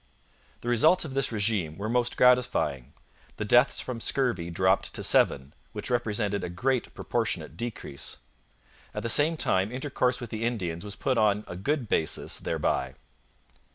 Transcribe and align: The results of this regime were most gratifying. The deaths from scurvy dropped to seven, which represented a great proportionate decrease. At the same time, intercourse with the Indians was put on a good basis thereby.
The 0.61 0.67
results 0.67 1.05
of 1.05 1.13
this 1.13 1.31
regime 1.31 1.77
were 1.77 1.87
most 1.87 2.17
gratifying. 2.17 2.91
The 3.37 3.45
deaths 3.45 3.79
from 3.81 4.01
scurvy 4.01 4.49
dropped 4.49 4.95
to 4.95 5.03
seven, 5.03 5.53
which 5.73 5.91
represented 5.91 6.43
a 6.43 6.49
great 6.49 6.91
proportionate 6.95 7.55
decrease. 7.55 8.17
At 8.95 9.03
the 9.03 9.09
same 9.09 9.37
time, 9.37 9.71
intercourse 9.71 10.19
with 10.19 10.31
the 10.31 10.43
Indians 10.43 10.83
was 10.83 10.95
put 10.95 11.19
on 11.19 11.43
a 11.47 11.55
good 11.55 11.87
basis 11.87 12.39
thereby. 12.39 12.95